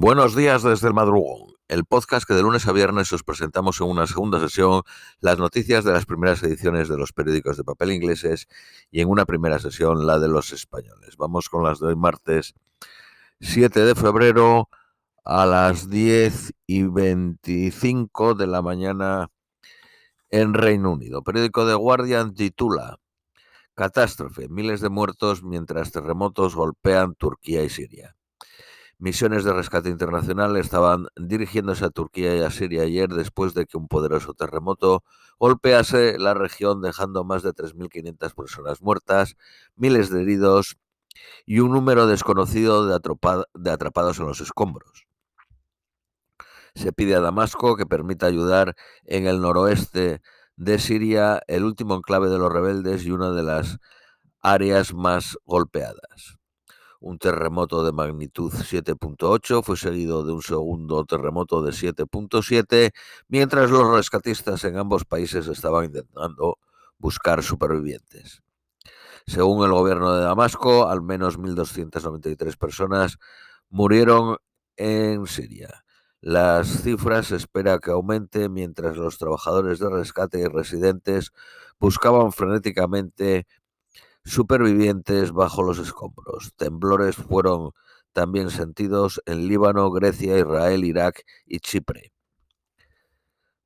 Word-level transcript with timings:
Buenos 0.00 0.36
días 0.36 0.62
desde 0.62 0.86
el 0.86 0.94
madrugón, 0.94 1.54
el 1.66 1.84
podcast 1.84 2.24
que 2.24 2.32
de 2.32 2.42
lunes 2.42 2.68
a 2.68 2.72
viernes 2.72 3.12
os 3.12 3.24
presentamos 3.24 3.80
en 3.80 3.88
una 3.88 4.06
segunda 4.06 4.38
sesión 4.38 4.82
las 5.18 5.40
noticias 5.40 5.82
de 5.82 5.92
las 5.92 6.06
primeras 6.06 6.40
ediciones 6.44 6.88
de 6.88 6.96
los 6.96 7.12
periódicos 7.12 7.56
de 7.56 7.64
papel 7.64 7.90
ingleses 7.90 8.46
y 8.92 9.00
en 9.00 9.08
una 9.08 9.26
primera 9.26 9.58
sesión 9.58 10.06
la 10.06 10.20
de 10.20 10.28
los 10.28 10.52
españoles. 10.52 11.16
Vamos 11.16 11.48
con 11.48 11.64
las 11.64 11.80
de 11.80 11.88
hoy 11.88 11.96
martes 11.96 12.54
7 13.40 13.80
de 13.80 13.96
febrero 13.96 14.68
a 15.24 15.46
las 15.46 15.90
10 15.90 16.52
y 16.68 16.84
25 16.84 18.34
de 18.36 18.46
la 18.46 18.62
mañana 18.62 19.32
en 20.30 20.54
Reino 20.54 20.92
Unido. 20.92 21.24
Periódico 21.24 21.66
de 21.66 21.74
Guardian 21.74 22.34
titula 22.34 23.00
Catástrofe, 23.74 24.48
miles 24.48 24.80
de 24.80 24.90
muertos 24.90 25.42
mientras 25.42 25.90
terremotos 25.90 26.54
golpean 26.54 27.16
Turquía 27.16 27.64
y 27.64 27.68
Siria. 27.68 28.14
Misiones 29.00 29.44
de 29.44 29.52
rescate 29.52 29.90
internacional 29.90 30.56
estaban 30.56 31.06
dirigiéndose 31.14 31.84
a 31.84 31.90
Turquía 31.90 32.34
y 32.34 32.40
a 32.40 32.50
Siria 32.50 32.82
ayer 32.82 33.08
después 33.08 33.54
de 33.54 33.64
que 33.66 33.76
un 33.76 33.86
poderoso 33.86 34.34
terremoto 34.34 35.04
golpease 35.38 36.18
la 36.18 36.34
región 36.34 36.82
dejando 36.82 37.22
más 37.22 37.44
de 37.44 37.52
3.500 37.52 38.34
personas 38.34 38.82
muertas, 38.82 39.36
miles 39.76 40.10
de 40.10 40.22
heridos 40.22 40.78
y 41.46 41.60
un 41.60 41.70
número 41.70 42.08
desconocido 42.08 42.86
de, 42.86 42.98
de 43.54 43.70
atrapados 43.70 44.18
en 44.18 44.26
los 44.26 44.40
escombros. 44.40 45.06
Se 46.74 46.92
pide 46.92 47.14
a 47.14 47.20
Damasco 47.20 47.76
que 47.76 47.86
permita 47.86 48.26
ayudar 48.26 48.74
en 49.04 49.28
el 49.28 49.40
noroeste 49.40 50.22
de 50.56 50.78
Siria, 50.80 51.40
el 51.46 51.62
último 51.62 51.94
enclave 51.94 52.28
de 52.30 52.38
los 52.38 52.52
rebeldes 52.52 53.04
y 53.04 53.12
una 53.12 53.30
de 53.30 53.44
las 53.44 53.78
áreas 54.40 54.92
más 54.92 55.38
golpeadas. 55.44 56.37
Un 57.00 57.18
terremoto 57.18 57.84
de 57.84 57.92
magnitud 57.92 58.52
7.8 58.52 59.62
fue 59.62 59.76
seguido 59.76 60.24
de 60.24 60.32
un 60.32 60.42
segundo 60.42 61.04
terremoto 61.04 61.62
de 61.62 61.70
7.7, 61.70 62.92
mientras 63.28 63.70
los 63.70 63.88
rescatistas 63.88 64.64
en 64.64 64.78
ambos 64.78 65.04
países 65.04 65.46
estaban 65.46 65.84
intentando 65.84 66.58
buscar 66.98 67.42
supervivientes. 67.44 68.42
Según 69.26 69.64
el 69.64 69.70
gobierno 69.70 70.12
de 70.14 70.24
Damasco, 70.24 70.88
al 70.88 71.02
menos 71.02 71.38
1.293 71.38 72.56
personas 72.56 73.18
murieron 73.68 74.38
en 74.76 75.26
Siria. 75.26 75.84
Las 76.20 76.82
cifras 76.82 77.28
se 77.28 77.36
espera 77.36 77.78
que 77.78 77.92
aumente 77.92 78.48
mientras 78.48 78.96
los 78.96 79.18
trabajadores 79.18 79.78
de 79.78 79.88
rescate 79.88 80.40
y 80.40 80.46
residentes 80.46 81.30
buscaban 81.78 82.32
frenéticamente 82.32 83.46
supervivientes 84.24 85.32
bajo 85.32 85.62
los 85.62 85.78
escombros. 85.78 86.52
Temblores 86.56 87.16
fueron 87.16 87.72
también 88.12 88.50
sentidos 88.50 89.22
en 89.26 89.48
Líbano, 89.48 89.90
Grecia, 89.90 90.38
Israel, 90.38 90.84
Irak 90.84 91.24
y 91.46 91.60
Chipre. 91.60 92.12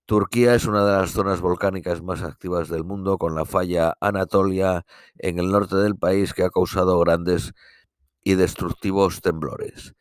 Turquía 0.05 0.55
es 0.55 0.67
una 0.67 0.85
de 0.85 0.93
las 0.93 1.13
zonas 1.13 1.41
volcánicas 1.41 2.03
más 2.03 2.23
activas 2.23 2.69
del 2.69 2.85
mundo, 2.85 3.19
con 3.19 3.35
la 3.35 3.45
falla 3.45 3.97
Anatolia 4.01 4.85
en 5.17 5.39
el 5.39 5.51
norte 5.51 5.77
del 5.77 5.97
país 5.97 6.35
que 6.35 6.45
ha 6.45 6.51
causado 6.51 6.99
grandes 7.01 7.55
y 8.23 8.35
destructivos 8.35 9.21
temblores. 9.21 9.95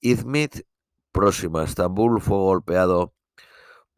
Izmit 0.00 0.62
próxima 1.12 1.62
a 1.62 1.64
Estambul 1.64 2.20
fue 2.20 2.38
golpeado 2.38 3.12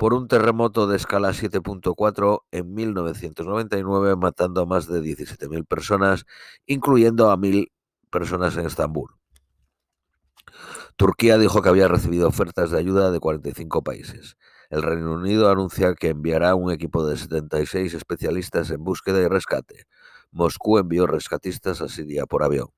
por 0.02 0.14
un 0.14 0.26
terremoto 0.26 0.88
de 0.88 0.96
escala 0.96 1.28
7.4 1.28 2.40
en 2.50 2.74
1999, 2.74 4.16
matando 4.16 4.62
a 4.62 4.66
más 4.66 4.88
de 4.88 5.00
17.000 5.00 5.64
personas, 5.64 6.26
incluyendo 6.66 7.30
a 7.30 7.36
1.000 7.36 7.70
personas 8.10 8.56
en 8.56 8.66
Estambul. 8.66 9.10
Turquía 10.96 11.38
dijo 11.38 11.62
que 11.62 11.68
había 11.68 11.86
recibido 11.86 12.26
ofertas 12.26 12.72
de 12.72 12.80
ayuda 12.80 13.12
de 13.12 13.20
45 13.20 13.84
países. 13.84 14.36
El 14.70 14.82
Reino 14.82 15.12
Unido 15.12 15.48
anuncia 15.48 15.94
que 15.94 16.08
enviará 16.08 16.56
un 16.56 16.72
equipo 16.72 17.06
de 17.06 17.16
76 17.16 17.94
especialistas 17.94 18.70
en 18.70 18.82
búsqueda 18.82 19.20
y 19.20 19.28
rescate. 19.28 19.84
Moscú 20.32 20.78
envió 20.78 21.06
rescatistas 21.06 21.80
a 21.80 21.86
Siria 21.86 22.26
por 22.26 22.42
avión. 22.42 22.70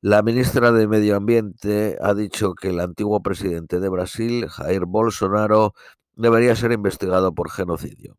La 0.00 0.22
ministra 0.22 0.72
de 0.72 0.86
Medio 0.86 1.16
Ambiente 1.16 1.98
ha 2.00 2.14
dicho 2.14 2.54
que 2.54 2.68
el 2.68 2.80
antiguo 2.80 3.22
presidente 3.22 3.80
de 3.80 3.88
Brasil, 3.88 4.46
Jair 4.48 4.84
Bolsonaro, 4.86 5.74
debería 6.16 6.56
ser 6.56 6.72
investigado 6.72 7.34
por 7.34 7.50
genocidio. 7.50 8.18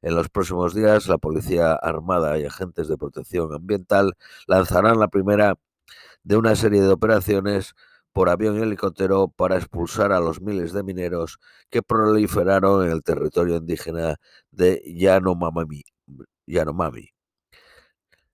En 0.00 0.16
los 0.16 0.28
próximos 0.28 0.74
días, 0.74 1.06
la 1.08 1.18
Policía 1.18 1.74
Armada 1.74 2.38
y 2.38 2.44
agentes 2.44 2.88
de 2.88 2.96
protección 2.96 3.54
ambiental 3.54 4.14
lanzarán 4.46 4.98
la 4.98 5.08
primera 5.08 5.56
de 6.24 6.36
una 6.36 6.56
serie 6.56 6.80
de 6.82 6.90
operaciones 6.90 7.74
por 8.12 8.28
avión 8.28 8.58
y 8.58 8.62
helicóptero 8.62 9.28
para 9.28 9.56
expulsar 9.56 10.12
a 10.12 10.20
los 10.20 10.40
miles 10.40 10.72
de 10.72 10.82
mineros 10.82 11.38
que 11.70 11.82
proliferaron 11.82 12.84
en 12.84 12.92
el 12.92 13.02
territorio 13.02 13.56
indígena 13.56 14.16
de 14.50 14.82
Yanomami. 16.46 17.10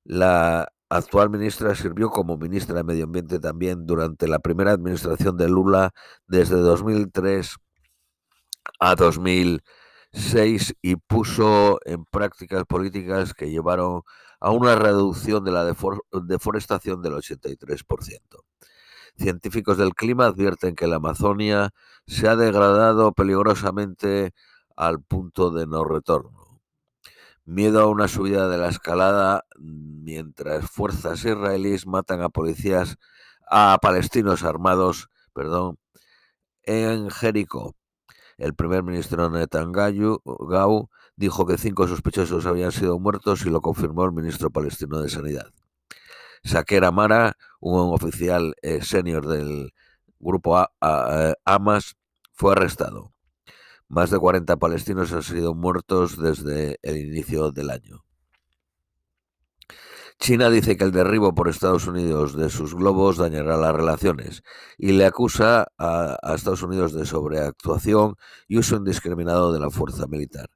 La 0.04 0.68
actual 0.88 1.30
ministra 1.30 1.74
sirvió 1.74 2.10
como 2.10 2.38
ministra 2.38 2.76
de 2.76 2.84
Medio 2.84 3.04
Ambiente 3.04 3.38
también 3.38 3.86
durante 3.86 4.26
la 4.26 4.38
primera 4.38 4.72
administración 4.72 5.36
de 5.36 5.48
Lula 5.48 5.90
desde 6.26 6.56
2003 6.56 7.56
a 8.80 8.94
2006 8.94 10.74
y 10.82 10.96
puso 10.96 11.80
en 11.84 12.04
prácticas 12.04 12.64
políticas 12.64 13.34
que 13.34 13.50
llevaron 13.50 14.02
a 14.40 14.50
una 14.50 14.76
reducción 14.76 15.44
de 15.44 15.52
la 15.52 15.64
deforestación 15.64 17.02
del 17.02 17.14
83%. 17.14 18.20
Científicos 19.16 19.78
del 19.78 19.94
clima 19.94 20.26
advierten 20.26 20.76
que 20.76 20.86
la 20.86 20.96
Amazonia 20.96 21.70
se 22.06 22.28
ha 22.28 22.36
degradado 22.36 23.12
peligrosamente 23.12 24.32
al 24.76 25.02
punto 25.02 25.50
de 25.50 25.66
no 25.66 25.84
retorno 25.84 26.48
miedo 27.48 27.80
a 27.80 27.86
una 27.86 28.08
subida 28.08 28.46
de 28.48 28.58
la 28.58 28.68
escalada 28.68 29.46
mientras 29.58 30.70
fuerzas 30.70 31.24
israelíes 31.24 31.86
matan 31.86 32.20
a 32.20 32.28
policías, 32.28 32.98
a 33.50 33.78
palestinos 33.80 34.44
armados, 34.44 35.08
perdón, 35.32 35.78
en 36.64 37.10
Jericó. 37.10 37.74
El 38.38 38.54
primer 38.54 38.84
ministro 38.84 39.28
Netanyahu 39.28 40.88
dijo 41.16 41.46
que 41.46 41.58
cinco 41.58 41.88
sospechosos 41.88 42.46
habían 42.46 42.70
sido 42.70 42.98
muertos 43.00 43.44
y 43.44 43.50
lo 43.50 43.60
confirmó 43.60 44.04
el 44.04 44.12
ministro 44.12 44.50
palestino 44.50 45.00
de 45.00 45.08
Sanidad. 45.08 45.52
Saker 46.44 46.84
Amara, 46.84 47.36
un 47.60 47.92
oficial 47.92 48.54
eh, 48.62 48.80
senior 48.82 49.26
del 49.26 49.72
grupo 50.20 50.56
Hamas, 51.44 51.96
fue 52.32 52.52
arrestado. 52.52 53.12
Más 53.88 54.10
de 54.10 54.18
40 54.18 54.56
palestinos 54.56 55.12
han 55.12 55.24
sido 55.24 55.54
muertos 55.54 56.16
desde 56.16 56.78
el 56.82 56.98
inicio 56.98 57.50
del 57.50 57.70
año. 57.70 58.04
China 60.20 60.50
dice 60.50 60.76
que 60.76 60.84
el 60.84 60.90
derribo 60.90 61.32
por 61.32 61.48
Estados 61.48 61.86
Unidos 61.86 62.36
de 62.36 62.50
sus 62.50 62.74
globos 62.74 63.18
dañará 63.18 63.56
las 63.56 63.74
relaciones 63.74 64.42
y 64.76 64.92
le 64.92 65.06
acusa 65.06 65.68
a, 65.78 66.18
Estados 66.34 66.62
Unidos 66.62 66.92
de 66.92 67.06
sobreactuación 67.06 68.16
y 68.48 68.58
uso 68.58 68.76
indiscriminado 68.76 69.52
de 69.52 69.60
la 69.60 69.70
fuerza 69.70 70.06
militar. 70.08 70.50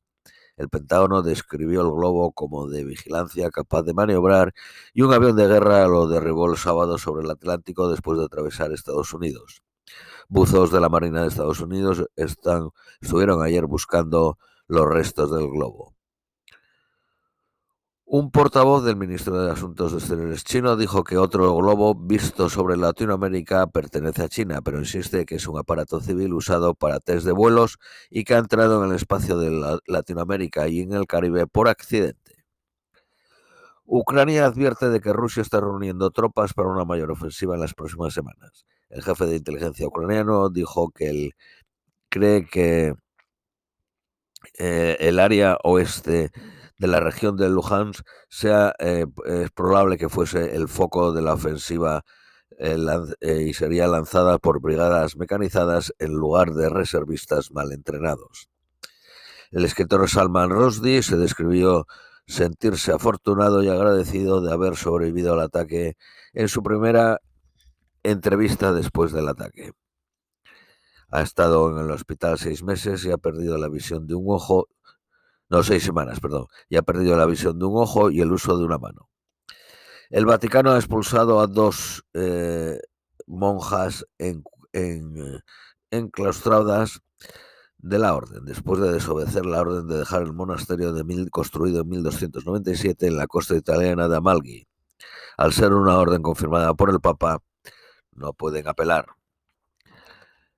El 0.56 0.68
Pentágono 0.68 1.22
describió 1.22 1.82
el 1.82 1.92
globo 1.92 2.32
como 2.32 2.68
de 2.68 2.84
vigilancia 2.84 3.50
capaz 3.50 3.82
de 3.84 3.94
maniobrar 3.94 4.52
y 4.94 5.02
un 5.02 5.14
avión 5.14 5.36
de 5.36 5.46
guerra 5.46 5.86
lo 5.86 6.08
derribó 6.08 6.50
el 6.50 6.58
sábado 6.58 6.98
sobre 6.98 7.24
el 7.24 7.30
Atlántico 7.30 7.88
después 7.88 8.18
de 8.18 8.24
atravesar 8.24 8.72
Estados 8.72 9.14
Unidos. 9.14 9.62
Buzos 10.28 10.72
de 10.72 10.80
la 10.80 10.88
Marina 10.88 11.22
de 11.22 11.28
Estados 11.28 11.60
Unidos 11.60 12.04
están, 12.16 12.70
estuvieron 13.00 13.42
ayer 13.42 13.66
buscando 13.66 14.38
los 14.66 14.88
restos 14.88 15.30
del 15.30 15.48
globo. 15.48 15.91
Un 18.14 18.30
portavoz 18.30 18.84
del 18.84 18.96
ministro 18.96 19.42
de 19.42 19.50
Asuntos 19.50 19.94
Exteriores 19.94 20.44
chino 20.44 20.76
dijo 20.76 21.02
que 21.02 21.16
otro 21.16 21.56
globo 21.56 21.94
visto 21.94 22.50
sobre 22.50 22.76
Latinoamérica 22.76 23.66
pertenece 23.68 24.22
a 24.22 24.28
China, 24.28 24.60
pero 24.60 24.78
insiste 24.78 25.24
que 25.24 25.36
es 25.36 25.48
un 25.48 25.58
aparato 25.58 25.98
civil 25.98 26.34
usado 26.34 26.74
para 26.74 27.00
test 27.00 27.24
de 27.24 27.32
vuelos 27.32 27.78
y 28.10 28.24
que 28.24 28.34
ha 28.34 28.38
entrado 28.38 28.84
en 28.84 28.90
el 28.90 28.96
espacio 28.96 29.38
de 29.38 29.80
Latinoamérica 29.86 30.68
y 30.68 30.80
en 30.80 30.92
el 30.92 31.06
Caribe 31.06 31.46
por 31.46 31.70
accidente. 31.70 32.44
Ucrania 33.86 34.44
advierte 34.44 34.90
de 34.90 35.00
que 35.00 35.14
Rusia 35.14 35.40
está 35.40 35.60
reuniendo 35.60 36.10
tropas 36.10 36.52
para 36.52 36.68
una 36.68 36.84
mayor 36.84 37.12
ofensiva 37.12 37.54
en 37.54 37.62
las 37.62 37.72
próximas 37.72 38.12
semanas. 38.12 38.66
El 38.90 39.02
jefe 39.02 39.24
de 39.24 39.36
inteligencia 39.36 39.86
ucraniano 39.86 40.50
dijo 40.50 40.90
que 40.90 41.08
él 41.08 41.32
cree 42.10 42.46
que 42.46 42.92
eh, 44.58 44.98
el 45.00 45.18
área 45.18 45.56
oeste 45.64 46.30
de 46.82 46.88
la 46.88 46.98
región 46.98 47.36
de 47.36 47.48
Luhansk 47.48 48.04
sea 48.28 48.74
eh, 48.80 49.06
es 49.24 49.52
probable 49.52 49.98
que 49.98 50.08
fuese 50.08 50.56
el 50.56 50.66
foco 50.66 51.12
de 51.12 51.22
la 51.22 51.34
ofensiva 51.34 52.04
eh, 52.58 53.46
y 53.46 53.54
sería 53.54 53.86
lanzada 53.86 54.38
por 54.38 54.60
brigadas 54.60 55.16
mecanizadas 55.16 55.94
en 56.00 56.12
lugar 56.12 56.54
de 56.54 56.68
reservistas 56.68 57.52
mal 57.52 57.70
entrenados. 57.70 58.48
El 59.52 59.64
escritor 59.64 60.10
Salman 60.10 60.50
Rushdie 60.50 61.04
se 61.04 61.16
describió 61.16 61.86
sentirse 62.26 62.90
afortunado 62.90 63.62
y 63.62 63.68
agradecido 63.68 64.40
de 64.40 64.52
haber 64.52 64.74
sobrevivido 64.74 65.34
al 65.34 65.40
ataque 65.40 65.96
en 66.32 66.48
su 66.48 66.64
primera 66.64 67.20
entrevista 68.02 68.72
después 68.72 69.12
del 69.12 69.28
ataque. 69.28 69.70
Ha 71.12 71.22
estado 71.22 71.70
en 71.70 71.84
el 71.84 71.92
hospital 71.92 72.40
seis 72.40 72.64
meses 72.64 73.04
y 73.04 73.12
ha 73.12 73.18
perdido 73.18 73.56
la 73.56 73.68
visión 73.68 74.08
de 74.08 74.16
un 74.16 74.24
ojo, 74.26 74.66
no, 75.52 75.62
seis 75.62 75.82
semanas, 75.82 76.18
perdón, 76.18 76.46
y 76.70 76.78
ha 76.78 76.82
perdido 76.82 77.14
la 77.14 77.26
visión 77.26 77.58
de 77.58 77.66
un 77.66 77.76
ojo 77.76 78.10
y 78.10 78.22
el 78.22 78.32
uso 78.32 78.56
de 78.56 78.64
una 78.64 78.78
mano. 78.78 79.10
El 80.08 80.24
Vaticano 80.24 80.70
ha 80.70 80.76
expulsado 80.76 81.40
a 81.40 81.46
dos 81.46 82.06
eh, 82.14 82.80
monjas 83.26 84.06
en, 84.16 84.44
en, 84.72 85.42
enclaustradas 85.90 87.02
de 87.76 87.98
la 87.98 88.14
orden, 88.14 88.46
después 88.46 88.80
de 88.80 88.92
desobedecer 88.92 89.44
la 89.44 89.60
orden 89.60 89.86
de 89.88 89.98
dejar 89.98 90.22
el 90.22 90.32
monasterio 90.32 90.94
de 90.94 91.04
mil, 91.04 91.30
construido 91.30 91.82
en 91.82 91.88
1297 91.90 93.08
en 93.08 93.18
la 93.18 93.26
costa 93.26 93.54
italiana 93.54 94.08
de 94.08 94.16
Amalgui. 94.16 94.66
Al 95.36 95.52
ser 95.52 95.74
una 95.74 95.98
orden 95.98 96.22
confirmada 96.22 96.72
por 96.72 96.88
el 96.88 97.00
Papa, 97.00 97.42
no 98.12 98.32
pueden 98.32 98.68
apelar. 98.68 99.04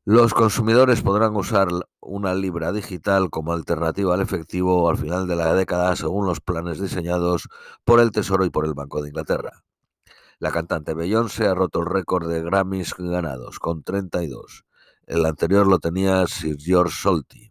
Los 0.06 0.34
consumidores 0.34 1.00
podrán 1.00 1.34
usar 1.34 1.68
una 1.98 2.34
libra 2.34 2.72
digital 2.72 3.30
como 3.30 3.54
alternativa 3.54 4.12
al 4.12 4.20
efectivo 4.20 4.90
al 4.90 4.98
final 4.98 5.26
de 5.26 5.34
la 5.34 5.54
década 5.54 5.96
según 5.96 6.26
los 6.26 6.42
planes 6.42 6.78
diseñados 6.78 7.48
por 7.84 8.00
el 8.00 8.10
Tesoro 8.10 8.44
y 8.44 8.50
por 8.50 8.66
el 8.66 8.74
Banco 8.74 9.00
de 9.00 9.08
Inglaterra. 9.08 9.64
La 10.38 10.50
cantante 10.50 10.92
Beyoncé 10.92 11.46
ha 11.46 11.54
roto 11.54 11.80
el 11.80 11.86
récord 11.86 12.28
de 12.28 12.42
Grammys 12.42 12.94
ganados, 12.98 13.58
con 13.58 13.82
32. 13.82 14.66
El 15.06 15.24
anterior 15.24 15.66
lo 15.66 15.78
tenía 15.78 16.26
Sir 16.26 16.58
George 16.58 16.94
Solti. 16.94 17.50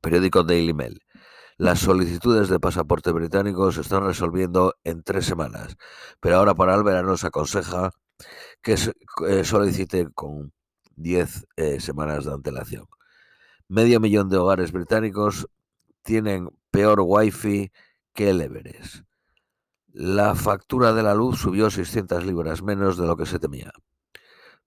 Periódico 0.00 0.44
Daily 0.44 0.74
Mail. 0.74 1.00
Las 1.56 1.80
solicitudes 1.80 2.48
de 2.48 2.60
pasaporte 2.60 3.10
británico 3.10 3.72
se 3.72 3.80
están 3.80 4.04
resolviendo 4.04 4.76
en 4.84 5.02
tres 5.02 5.26
semanas, 5.26 5.76
pero 6.20 6.36
ahora 6.36 6.54
para 6.54 6.76
el 6.76 6.84
verano 6.84 7.16
se 7.16 7.26
aconseja 7.26 7.90
que 8.62 8.76
eh, 9.26 9.44
solicite 9.44 10.08
con 10.14 10.52
10 10.96 11.46
eh, 11.56 11.80
semanas 11.80 12.24
de 12.24 12.32
antelación. 12.32 12.86
Medio 13.68 14.00
millón 14.00 14.28
de 14.28 14.36
hogares 14.36 14.72
británicos 14.72 15.48
tienen 16.02 16.50
peor 16.70 17.00
wifi 17.02 17.72
que 18.12 18.30
el 18.30 18.40
Everest. 18.40 19.04
La 19.92 20.34
factura 20.34 20.92
de 20.92 21.02
la 21.02 21.14
luz 21.14 21.40
subió 21.40 21.70
600 21.70 22.24
libras 22.24 22.62
menos 22.62 22.96
de 22.96 23.06
lo 23.06 23.16
que 23.16 23.26
se 23.26 23.38
temía. 23.38 23.72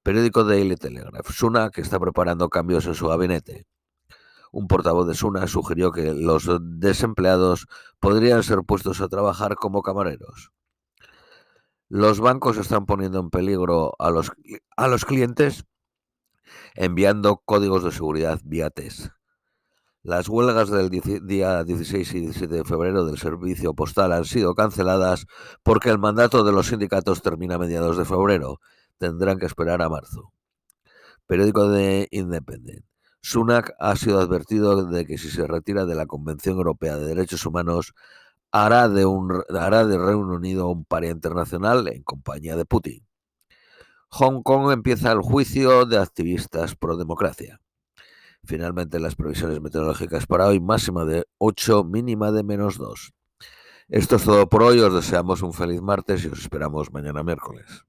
Periódico 0.04 0.44
Daily 0.44 0.76
Telegraph. 0.76 1.32
Suna, 1.32 1.70
que 1.70 1.82
está 1.82 2.00
preparando 2.00 2.50
cambios 2.50 2.86
en 2.88 2.94
su 2.94 3.08
gabinete. 3.08 3.66
Un 4.52 4.68
portavoz 4.68 5.08
de 5.08 5.16
Suna 5.16 5.48
sugirió 5.48 5.92
que 5.92 6.14
los 6.14 6.50
desempleados 6.62 7.68
podrían 8.00 8.44
ser 8.44 8.60
puestos 8.64 9.02
a 9.02 9.08
trabajar 9.08 9.56
como 9.56 9.82
camareros. 9.82 10.52
Los 11.90 12.20
bancos 12.20 12.58
están 12.58 12.86
poniendo 12.86 13.20
en 13.20 13.30
peligro 13.30 13.94
a 13.98 14.12
los, 14.12 14.32
a 14.76 14.88
los 14.88 15.06
clientes 15.06 15.66
enviando 16.76 17.42
códigos 17.46 17.84
de 17.84 17.92
seguridad 17.92 18.40
vía 18.44 18.70
TES. 18.70 19.12
Las 20.06 20.28
huelgas 20.28 20.70
del 20.70 20.90
día 20.90 21.64
16 21.64 22.14
y 22.14 22.20
17 22.20 22.56
de 22.56 22.64
febrero 22.66 23.06
del 23.06 23.18
servicio 23.18 23.74
postal 23.74 24.12
han 24.12 24.26
sido 24.26 24.54
canceladas 24.54 25.28
porque 25.64 25.90
el 25.90 25.98
mandato 25.98 26.44
de 26.44 26.52
los 26.52 26.68
sindicatos 26.68 27.22
termina 27.22 27.56
a 27.56 27.60
mediados 27.60 27.98
de 27.98 28.04
febrero. 28.04 28.60
Tendrán 28.98 29.40
que 29.40 29.46
esperar 29.46 29.82
a 29.82 29.88
marzo. 29.88 30.34
Periódico 31.26 31.70
de 31.70 32.10
Independent. 32.12 32.86
Sunak 33.22 33.72
ha 33.80 33.96
sido 33.96 34.20
advertido 34.20 34.86
de 34.86 35.06
que 35.06 35.18
si 35.18 35.30
se 35.30 35.48
retira 35.48 35.86
de 35.86 35.96
la 35.96 36.06
Convención 36.06 36.58
Europea 36.58 36.98
de 36.98 37.06
Derechos 37.06 37.46
Humanos, 37.46 37.94
hará 38.52 38.90
de, 38.90 39.06
un, 39.06 39.42
hará 39.58 39.86
de 39.86 39.98
Reino 39.98 40.36
Unido 40.36 40.68
un 40.68 40.84
paria 40.84 41.12
internacional 41.12 41.88
en 41.88 42.04
compañía 42.04 42.58
de 42.58 42.66
Putin. 42.66 43.08
Hong 44.16 44.44
Kong 44.44 44.72
empieza 44.72 45.12
el 45.12 45.22
juicio 45.22 45.88
de 45.88 45.98
activistas 45.98 46.76
pro 46.76 46.98
democracia. 46.98 47.60
Finalmente 48.44 49.00
las 49.00 49.16
previsiones 49.16 49.60
meteorológicas 49.60 50.28
para 50.28 50.46
hoy, 50.46 50.60
máxima 50.60 51.04
de 51.04 51.26
8, 51.40 51.84
mínima 51.84 52.32
de 52.32 52.44
menos 52.44 52.78
2. 52.78 53.12
Esto 53.88 54.18
es 54.18 54.24
todo 54.24 54.48
por 54.48 54.62
hoy, 54.62 54.80
os 54.82 54.94
deseamos 54.94 55.42
un 55.42 55.52
feliz 55.52 55.82
martes 55.82 56.24
y 56.24 56.28
os 56.28 56.42
esperamos 56.42 56.94
mañana 56.94 57.24
miércoles. 57.24 57.86